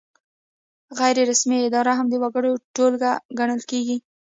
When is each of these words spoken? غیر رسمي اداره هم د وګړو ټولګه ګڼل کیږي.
غیر 0.99 1.17
رسمي 1.31 1.57
اداره 1.67 1.93
هم 1.97 2.07
د 2.11 2.15
وګړو 2.23 2.51
ټولګه 2.75 3.11
ګڼل 3.39 3.61
کیږي. 3.71 3.97